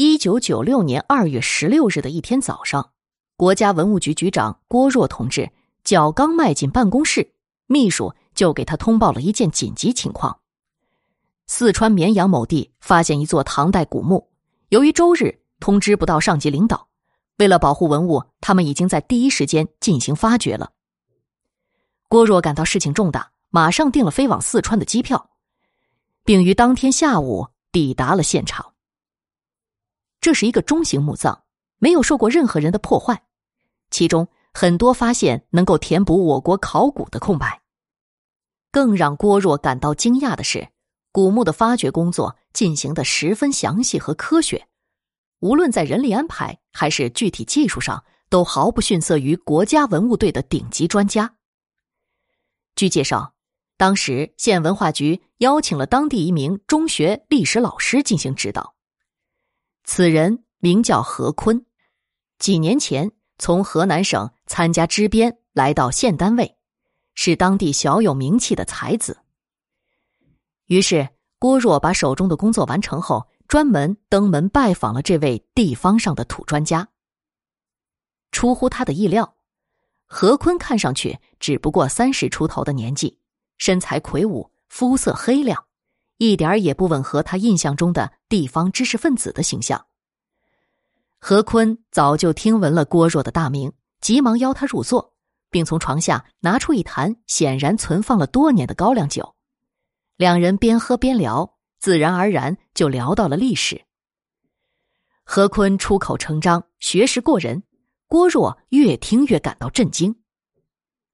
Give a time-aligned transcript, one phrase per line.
[0.00, 2.92] 一九九六年二月十六日的一天早上，
[3.36, 5.50] 国家文物局局长郭若同志
[5.82, 7.32] 脚刚迈进办公室，
[7.66, 10.38] 秘书就给他通报了一件紧急情况：
[11.48, 14.28] 四川绵阳某地发现一座唐代古墓，
[14.68, 16.86] 由于周日通知不到上级领导，
[17.38, 20.70] 为了保护文物，他们已经在第一时间进行发掘了。
[22.06, 25.30] 郭若感到事情重大，马上订了飞往四川的机票，
[26.22, 28.64] 并于当天下午抵达了现场。
[30.28, 31.40] 这是一个中型墓葬，
[31.78, 33.22] 没有受过任何人的破坏，
[33.90, 37.62] 其中很多发现能够填补我国考古的空白。
[38.70, 40.68] 更让郭若感到惊讶的是，
[41.12, 44.68] 古墓的发掘工作进行的十分详细和科学，
[45.40, 51.36] 无论在人力安排还是具体技术上，都毫不逊色于国家文物队的顶级专家。
[52.76, 53.32] 据介绍，
[53.78, 58.74] 当时县文化局邀请了当地一名中学历史老师进行指导。
[59.90, 61.64] 此人名叫何坤，
[62.38, 66.58] 几年前从河南省参加支边来到县单位，
[67.14, 69.16] 是当地小有名气的才子。
[70.66, 71.08] 于是
[71.38, 76.86] 郭若把手中的工作完成后，专门登门拜访了这位地方上的土专家。
[78.30, 79.36] 出乎他的意料，
[80.04, 83.18] 何坤看上去只不过三十出头的年纪，
[83.56, 85.64] 身材魁梧，肤色黑亮。
[86.18, 89.86] 一点也不吻合他印象中的地方知识分子的形象。
[91.18, 95.14] 何坤早就听闻了郭若的大名，急忙邀他入座，
[95.50, 99.34] 并从床下拿出一坛显然存放了多年的高粱酒。
[100.16, 103.84] 两人边喝边聊，自然而然就聊到了历史。
[105.24, 107.62] 何坤出口成章，学识过人，
[108.08, 110.16] 郭若越听越感到震惊。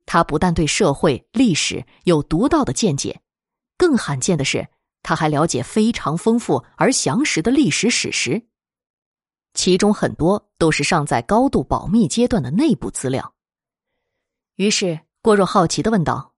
[0.07, 3.21] 他不但对社会历史有独到的见解，
[3.77, 4.69] 更罕见的是。
[5.05, 8.49] 他还了解非常丰富而详实的历史史实，
[9.53, 13.35] 其中很多都是尚在高度保密阶段的内部资料。
[14.57, 16.35] 于是郭若好奇的问道：“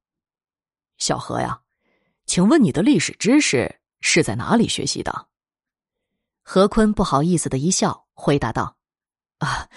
[0.98, 1.62] 小何呀，
[2.26, 5.28] 请问你的历史知识是在哪里学习的？”
[6.42, 8.76] 何坤不好意思的一笑，回答道
[9.38, 9.68] ：“啊，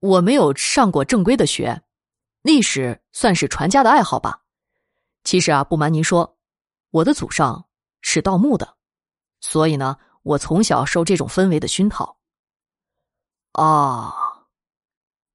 [0.00, 1.82] 我没有上过正规的学，
[2.40, 4.42] 历史算是传家的爱好吧。
[5.22, 6.38] 其实啊，不瞒您说，
[6.92, 7.68] 我的祖上。”
[8.02, 8.76] 是盗墓的，
[9.40, 12.18] 所以呢，我从小受这种氛围的熏陶。
[13.52, 14.12] 啊，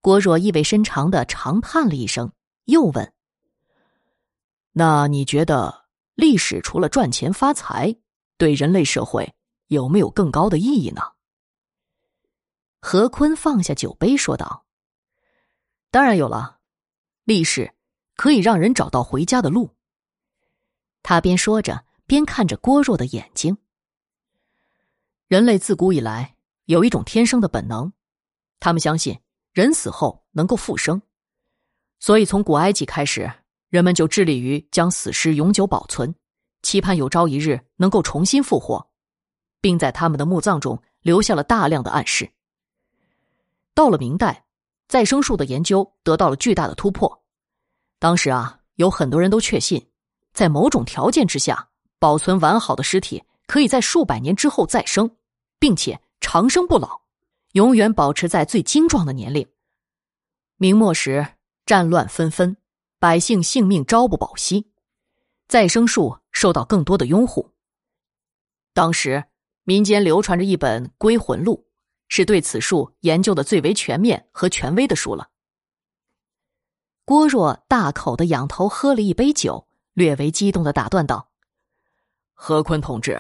[0.01, 2.31] 郭若意味深长的长叹了一声，
[2.65, 3.13] 又问
[4.73, 7.95] ：“那你觉得历史除了赚钱发财，
[8.37, 9.33] 对人类社会
[9.67, 11.01] 有没有更高的意义呢？”
[12.81, 14.65] 何坤放下酒杯说道
[15.89, 16.59] ：“当然有了，
[17.23, 17.73] 历史
[18.15, 19.75] 可以让人找到回家的路。”
[21.01, 21.86] 他边说着。
[22.07, 23.57] 边看着郭若的眼睛。
[25.27, 26.35] 人类自古以来
[26.65, 27.91] 有一种天生的本能，
[28.59, 29.19] 他们相信
[29.51, 31.01] 人死后能够复生，
[31.99, 33.29] 所以从古埃及开始，
[33.69, 36.15] 人们就致力于将死尸永久保存，
[36.61, 38.89] 期盼有朝一日能够重新复活，
[39.59, 42.31] 并在他们的墓葬中留下了大量的暗示。
[43.73, 44.45] 到了明代，
[44.87, 47.21] 再生术的研究得到了巨大的突破，
[47.99, 49.89] 当时啊，有很多人都确信，
[50.31, 51.69] 在某种条件之下。
[51.99, 55.15] 保存完好的尸体，可以在数百年之后再生，
[55.59, 57.01] 并且长生不老，
[57.53, 59.47] 永远保持在最精壮的年龄。
[60.57, 61.27] 明末时
[61.65, 62.57] 战乱纷纷，
[62.99, 64.67] 百姓性命朝不保夕，
[65.47, 67.51] 再生术受到更多的拥护。
[68.73, 69.23] 当时
[69.63, 71.65] 民间流传着一本《归魂录》，
[72.07, 75.29] 是对此术研究的最为全面和权威的书了。
[77.05, 81.26] 郭若大口的仰头喝了一杯酒，略为激动的打断道。
[82.39, 83.19] 何坤同志，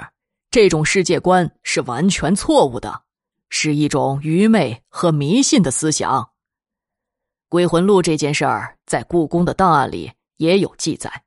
[0.51, 3.01] 这种世界观是完全错误的，
[3.49, 6.21] 是一种愚昧和迷信的思想。
[7.49, 11.23] 《归魂录》这件事儿在故宫的档案里也有记载，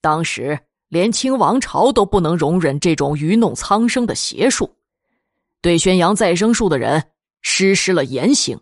[0.00, 0.58] 当时
[0.88, 4.74] 连清王朝都不能容忍这种愚弄苍生的邪术，
[5.60, 7.10] 对宣扬再生术的人
[7.42, 8.58] 实施了严刑，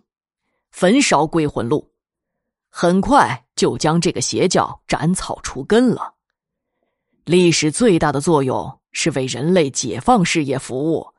[0.72, 1.88] 焚烧《归魂录》，
[2.68, 6.14] 很快就将这个邪教斩草除根了。
[7.30, 11.14] 历史最大的作用是为人类解放事业服务，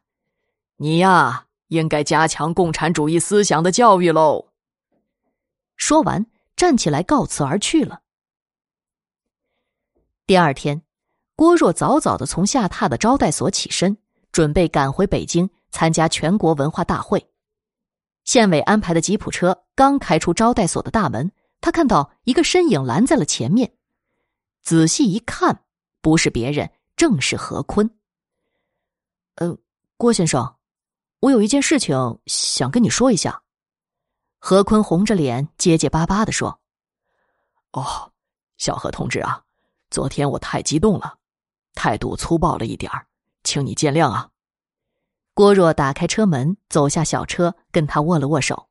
[0.75, 4.49] 你呀，应该加强共产主义思想的教育喽。
[5.77, 6.25] 说完，
[6.57, 8.01] 站起来告辞而去了。
[10.27, 10.81] 第二天，
[11.37, 13.97] 郭若早早的从下榻的招待所起身，
[14.33, 17.25] 准备赶回北京参加全国文化大会。
[18.25, 21.31] 县委安排的吉普车刚开出招待所的大门，
[21.61, 23.71] 他看到一个身影拦在了前面，
[24.61, 25.63] 仔细一看。
[26.01, 27.89] 不是别人，正是何坤。
[29.36, 29.57] 嗯，
[29.98, 30.56] 郭先生，
[31.19, 31.95] 我有一件事情
[32.25, 33.42] 想跟你说一下。”
[34.44, 36.59] 何坤红着脸结结巴巴的说
[37.74, 38.12] ：“哦，
[38.57, 39.44] 小何同志啊，
[39.92, 41.18] 昨天我太激动了，
[41.75, 43.06] 态度粗暴了一点儿，
[43.44, 44.30] 请你见谅啊。”
[45.36, 48.68] 郭若打开车门，走下小车，跟他握了握手。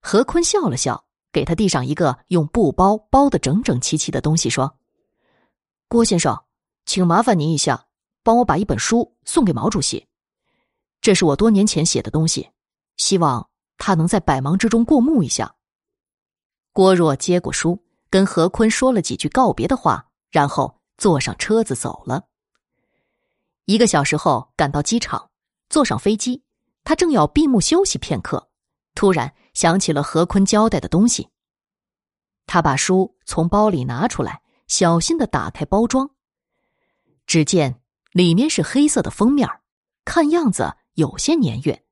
[0.00, 4.76] 何坤笑了笑，给他递上一个用布包包的整整齐齐的东西，说
[5.94, 6.44] ：“郭先生，
[6.86, 7.86] 请麻烦您一下，
[8.24, 10.08] 帮我把一本书送给毛主席。
[11.00, 12.50] 这是我多年前写的东西，
[12.96, 13.48] 希望。”
[13.78, 15.54] 他能在百忙之中过目一下。
[16.72, 17.80] 郭若接过书，
[18.10, 22.24] 跟何坤说了几句告别的话，然后坐上车子走了。
[23.64, 25.30] 一个小时后赶到机场，
[25.68, 26.42] 坐上飞机，
[26.82, 28.48] 他正要闭目休息片刻，
[28.96, 31.28] 突然想起了何坤交代的东西。
[32.46, 36.10] 他把书从包里拿出来，小心的打开包装，
[37.26, 37.80] 只见
[38.12, 39.48] 里面是黑色的封面，
[40.04, 41.84] 看样子有些年月，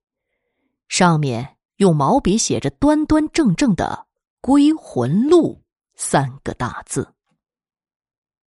[0.88, 1.56] 上面。
[1.76, 4.06] 用毛笔写着“端端正正的
[4.40, 5.64] 归魂录”
[5.96, 7.12] 三个大字。